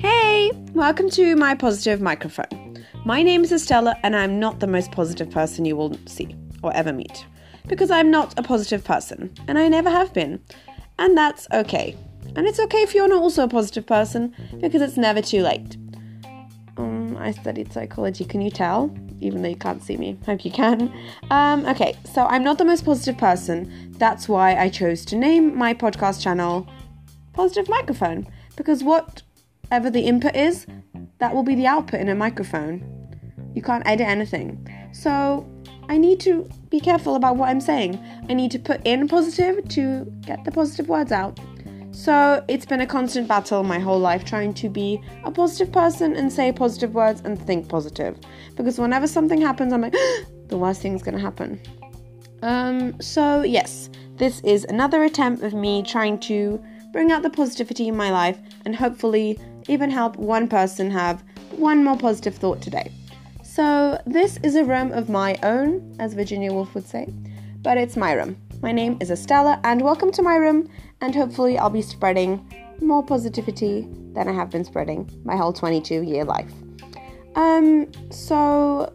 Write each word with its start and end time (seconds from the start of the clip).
Hey, 0.00 0.50
welcome 0.74 1.08
to 1.10 1.36
my 1.36 1.54
positive 1.54 2.00
microphone. 2.00 2.84
My 3.04 3.22
name 3.22 3.44
is 3.44 3.52
Estella, 3.52 3.96
and 4.02 4.16
I'm 4.16 4.40
not 4.40 4.58
the 4.58 4.66
most 4.66 4.90
positive 4.90 5.30
person 5.30 5.64
you 5.64 5.76
will 5.76 5.96
see 6.06 6.34
or 6.64 6.74
ever 6.74 6.92
meet 6.92 7.24
because 7.68 7.92
I'm 7.92 8.10
not 8.10 8.36
a 8.36 8.42
positive 8.42 8.82
person, 8.82 9.32
and 9.46 9.56
I 9.56 9.68
never 9.68 9.88
have 9.88 10.12
been. 10.12 10.42
And 10.98 11.16
that's 11.16 11.46
okay. 11.52 11.96
And 12.34 12.44
it's 12.44 12.58
okay 12.58 12.78
if 12.78 12.92
you're 12.92 13.06
not 13.06 13.22
also 13.22 13.44
a 13.44 13.48
positive 13.48 13.86
person 13.86 14.34
because 14.60 14.82
it's 14.82 14.96
never 14.96 15.22
too 15.22 15.42
late. 15.42 15.76
Um, 16.76 17.16
I 17.18 17.30
studied 17.30 17.72
psychology, 17.72 18.24
can 18.24 18.40
you 18.40 18.50
tell? 18.50 18.92
Even 19.20 19.42
though 19.42 19.48
you 19.48 19.56
can't 19.56 19.82
see 19.82 19.96
me. 19.96 20.18
Hope 20.26 20.44
you 20.44 20.50
can. 20.50 20.92
Um, 21.30 21.66
okay, 21.66 21.96
so 22.12 22.26
I'm 22.26 22.42
not 22.42 22.58
the 22.58 22.64
most 22.64 22.84
positive 22.84 23.18
person. 23.18 23.92
That's 23.98 24.28
why 24.28 24.56
I 24.56 24.68
chose 24.68 25.04
to 25.06 25.16
name 25.16 25.56
my 25.56 25.74
podcast 25.74 26.22
channel 26.22 26.68
Positive 27.32 27.68
Microphone. 27.68 28.26
Because 28.56 28.82
whatever 28.82 29.90
the 29.90 30.00
input 30.00 30.34
is, 30.34 30.66
that 31.18 31.34
will 31.34 31.42
be 31.42 31.54
the 31.54 31.66
output 31.66 32.00
in 32.00 32.08
a 32.08 32.14
microphone. 32.14 32.84
You 33.54 33.62
can't 33.62 33.86
edit 33.86 34.06
anything. 34.06 34.66
So 34.92 35.46
I 35.88 35.98
need 35.98 36.20
to 36.20 36.48
be 36.70 36.80
careful 36.80 37.16
about 37.16 37.36
what 37.36 37.48
I'm 37.48 37.60
saying. 37.60 37.98
I 38.28 38.34
need 38.34 38.50
to 38.52 38.58
put 38.58 38.84
in 38.86 39.08
positive 39.08 39.68
to 39.68 40.04
get 40.24 40.44
the 40.44 40.52
positive 40.52 40.88
words 40.88 41.12
out. 41.12 41.38
So 41.92 42.44
it's 42.48 42.64
been 42.64 42.80
a 42.80 42.86
constant 42.86 43.28
battle 43.28 43.62
my 43.62 43.78
whole 43.78 43.98
life 43.98 44.24
trying 44.24 44.54
to 44.54 44.68
be 44.68 45.00
a 45.24 45.30
positive 45.30 45.72
person 45.72 46.16
and 46.16 46.32
say 46.32 46.52
positive 46.52 46.94
words 46.94 47.20
and 47.24 47.40
think 47.46 47.68
positive. 47.68 48.18
Because 48.54 48.78
whenever 48.78 49.06
something 49.06 49.40
happens, 49.40 49.72
I'm 49.72 49.82
like, 49.82 49.92
the 50.48 50.56
worst 50.56 50.82
thing's 50.82 51.02
gonna 51.02 51.18
happen. 51.18 51.60
Um, 52.42 53.00
so 53.00 53.42
yes, 53.42 53.90
this 54.16 54.40
is 54.40 54.64
another 54.64 55.04
attempt 55.04 55.42
of 55.42 55.52
me 55.52 55.82
trying 55.82 56.18
to 56.20 56.62
bring 56.92 57.12
out 57.12 57.22
the 57.22 57.30
positivity 57.30 57.88
in 57.88 57.96
my 57.96 58.10
life 58.10 58.38
and 58.64 58.74
hopefully 58.74 59.38
even 59.68 59.90
help 59.90 60.16
one 60.16 60.48
person 60.48 60.90
have 60.90 61.22
one 61.52 61.84
more 61.84 61.96
positive 61.96 62.34
thought 62.34 62.60
today. 62.60 62.90
So, 63.42 64.00
this 64.06 64.38
is 64.42 64.54
a 64.54 64.64
room 64.64 64.92
of 64.92 65.08
my 65.08 65.36
own, 65.42 65.96
as 65.98 66.14
Virginia 66.14 66.52
Woolf 66.52 66.74
would 66.74 66.86
say, 66.86 67.12
but 67.62 67.76
it's 67.76 67.96
my 67.96 68.12
room. 68.12 68.36
My 68.62 68.72
name 68.72 68.98
is 69.00 69.10
Estella, 69.10 69.60
and 69.64 69.80
welcome 69.80 70.12
to 70.12 70.22
my 70.22 70.36
room, 70.36 70.68
and 71.00 71.14
hopefully, 71.14 71.58
I'll 71.58 71.70
be 71.70 71.82
spreading 71.82 72.46
more 72.80 73.02
positivity 73.02 73.88
than 74.12 74.28
I 74.28 74.32
have 74.32 74.50
been 74.50 74.64
spreading 74.64 75.10
my 75.24 75.36
whole 75.36 75.52
22 75.52 76.02
year 76.02 76.24
life. 76.24 76.52
Um, 77.36 77.90
so, 78.10 78.92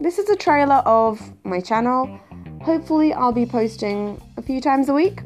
this 0.00 0.18
is 0.18 0.28
a 0.28 0.36
trailer 0.36 0.82
of 0.86 1.20
my 1.44 1.60
channel. 1.60 2.20
Hopefully, 2.62 3.12
I'll 3.12 3.32
be 3.32 3.46
posting 3.46 4.20
a 4.36 4.42
few 4.42 4.60
times 4.60 4.88
a 4.88 4.94
week 4.94 5.20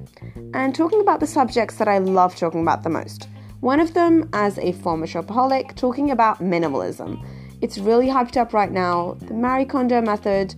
and 0.54 0.74
talking 0.74 1.00
about 1.00 1.20
the 1.20 1.26
subjects 1.26 1.76
that 1.76 1.88
I 1.88 1.98
love 1.98 2.36
talking 2.36 2.62
about 2.62 2.82
the 2.82 2.90
most. 2.90 3.28
One 3.60 3.80
of 3.80 3.94
them, 3.94 4.30
as 4.32 4.58
a 4.58 4.72
former 4.72 5.06
shopaholic, 5.06 5.74
talking 5.74 6.10
about 6.10 6.38
minimalism 6.38 7.24
it's 7.60 7.78
really 7.78 8.06
hyped 8.06 8.36
up 8.36 8.52
right 8.52 8.70
now. 8.70 9.16
The 9.20 9.34
Marie 9.34 9.64
Kondo 9.64 10.00
method, 10.00 10.54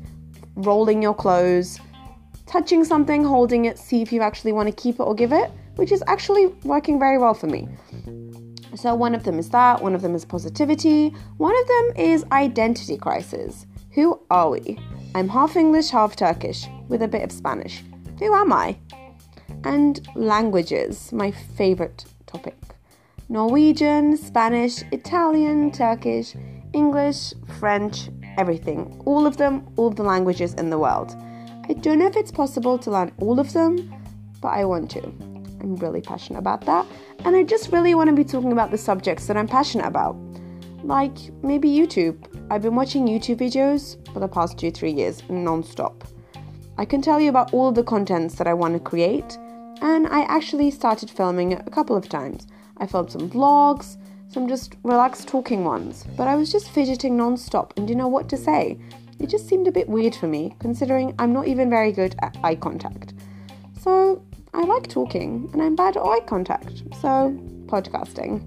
rolling 0.55 1.03
your 1.03 1.15
clothes, 1.15 1.81
touching 2.51 2.83
something, 2.85 3.23
holding 3.23 3.67
it, 3.67 3.79
see 3.79 4.03
if 4.03 4.13
you 4.13 4.23
actually 4.23 4.51
want 4.51 4.69
to 4.69 4.75
keep 4.75 4.97
it 4.97 5.05
or 5.05 5.15
give 5.15 5.33
it, 5.33 5.53
which 5.77 5.93
is 5.93 6.03
actually 6.09 6.47
working 6.65 6.99
very 6.99 7.17
well 7.17 7.33
for 7.33 7.47
me. 7.47 7.69
So, 8.75 8.93
one 8.93 9.15
of 9.15 9.23
them 9.23 9.39
is 9.39 9.51
that, 9.51 9.81
one 9.81 9.95
of 9.95 10.03
them 10.03 10.17
is 10.17 10.25
positivity, 10.25 11.11
one 11.37 11.55
of 11.57 11.69
them 11.69 11.93
is 11.97 12.25
identity 12.33 12.97
crisis. 12.97 13.67
Who 13.93 14.21
are 14.31 14.51
we? 14.51 14.79
I'm 15.15 15.29
half 15.29 15.57
English, 15.57 15.91
half 15.91 16.17
Turkish, 16.17 16.67
with 16.89 17.03
a 17.03 17.09
bit 17.09 17.23
of 17.23 17.31
Spanish. 17.31 17.85
Who 18.19 18.35
am 18.35 18.53
I? 18.53 18.77
And 19.63 20.07
languages, 20.17 21.13
my 21.13 21.31
favorite 21.31 22.05
topic. 22.27 22.59
Norwegian, 23.29 24.17
Spanish, 24.17 24.83
Italian, 24.91 25.71
Turkish, 25.71 26.35
English, 26.73 27.33
French, 27.61 28.09
everything. 28.37 29.01
All 29.07 29.25
of 29.25 29.37
them, 29.37 29.69
all 29.77 29.87
of 29.87 29.97
the 29.97 30.03
languages 30.03 30.55
in 30.55 30.71
the 30.71 30.79
world. 30.79 31.15
I 31.69 31.75
don't 31.75 31.99
know 31.99 32.07
if 32.07 32.17
it's 32.17 32.33
possible 32.33 32.79
to 32.79 32.91
learn 32.91 33.13
all 33.19 33.39
of 33.39 33.53
them, 33.53 33.93
but 34.41 34.49
I 34.49 34.65
want 34.65 34.91
to. 34.93 35.03
I'm 35.03 35.77
really 35.77 36.01
passionate 36.01 36.39
about 36.39 36.63
that. 36.67 36.87
And 37.25 37.37
I 37.37 37.43
just 37.43 37.71
really 37.73 37.95
want 37.95 38.09
to 38.09 38.17
be 38.17 38.25
talking 38.25 38.53
about 38.53 38.71
the 38.71 38.79
subjects 38.79 39.27
that 39.27 39.37
I'm 39.37 39.49
passionate 39.49 39.87
about. 39.87 40.17
Like 40.83 41.17
maybe 41.43 41.69
YouTube. 41.69 42.17
I've 42.51 42.63
been 42.63 42.75
watching 42.75 43.07
YouTube 43.07 43.37
videos 43.37 43.97
for 44.13 44.21
the 44.21 44.29
past 44.29 44.59
two, 44.59 44.71
three 44.71 44.93
years 44.93 45.23
non 45.29 45.63
stop. 45.63 46.05
I 46.79 46.85
can 46.85 47.03
tell 47.03 47.21
you 47.21 47.29
about 47.29 47.53
all 47.53 47.71
the 47.73 47.85
contents 47.85 48.37
that 48.37 48.47
I 48.47 48.55
want 48.55 48.75
to 48.75 48.81
create, 48.81 49.37
and 49.83 50.07
I 50.07 50.23
actually 50.23 50.71
started 50.71 51.11
filming 51.11 51.53
a 51.53 51.71
couple 51.71 51.95
of 51.95 52.09
times. 52.09 52.47
I 52.79 52.87
filmed 52.87 53.13
some 53.13 53.29
vlogs, 53.29 53.99
some 54.29 54.49
just 54.49 54.77
relaxed 54.83 55.29
talking 55.29 55.65
ones, 55.65 56.05
but 56.17 56.27
I 56.27 56.37
was 56.37 56.51
just 56.51 56.71
fidgeting 56.71 57.17
non 57.17 57.37
stop 57.37 57.75
and 57.77 57.87
didn't 57.87 57.99
know 57.99 58.09
what 58.09 58.29
to 58.31 58.37
say. 58.37 58.79
It 59.21 59.29
just 59.29 59.47
seemed 59.49 59.69
a 59.69 59.73
bit 59.73 59.89
weird 59.89 60.15
for 60.15 60.27
me, 60.27 60.57
considering 60.59 61.15
I'm 61.19 61.33
not 61.33 61.47
even 61.47 61.69
very 61.69 61.93
good 61.93 62.17
at 62.23 62.37
eye 62.43 62.55
contact. 62.57 63.15
So 63.81 64.25
I 64.55 64.65
like 64.65 64.89
talking 64.89 65.49
and 65.53 65.63
I'm 65.63 65.77
bad 65.77 65.97
at 65.97 66.03
eye 66.03 66.21
contact, 66.21 66.83
so 67.01 67.39
podcasting. 67.67 68.47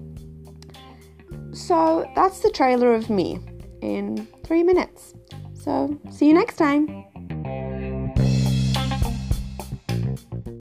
So 1.56 2.10
that's 2.14 2.40
the 2.40 2.50
trailer 2.50 2.94
of 2.94 3.08
me 3.08 3.38
in 3.80 4.26
three 4.44 4.62
minutes. 4.62 5.14
So 5.54 5.98
see 6.10 6.26
you 6.26 6.34
next 6.34 6.56
time. 6.56 7.04